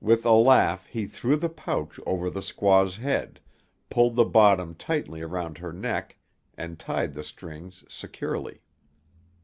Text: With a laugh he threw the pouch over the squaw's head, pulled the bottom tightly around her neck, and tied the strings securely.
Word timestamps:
With 0.00 0.26
a 0.26 0.32
laugh 0.32 0.86
he 0.86 1.06
threw 1.06 1.36
the 1.36 1.48
pouch 1.48 2.00
over 2.04 2.28
the 2.28 2.40
squaw's 2.42 2.96
head, 2.96 3.38
pulled 3.88 4.16
the 4.16 4.24
bottom 4.24 4.74
tightly 4.74 5.22
around 5.22 5.58
her 5.58 5.72
neck, 5.72 6.18
and 6.58 6.76
tied 6.76 7.12
the 7.14 7.22
strings 7.22 7.84
securely. 7.88 8.62